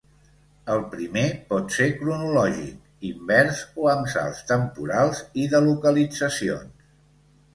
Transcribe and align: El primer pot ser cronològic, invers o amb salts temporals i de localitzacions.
El 0.75 0.79
primer 0.93 1.25
pot 1.49 1.75
ser 1.75 1.85
cronològic, 1.99 2.79
invers 3.09 3.61
o 3.83 3.89
amb 3.93 4.09
salts 4.15 4.41
temporals 4.53 5.21
i 5.43 5.47
de 5.55 5.63
localitzacions. 5.69 6.89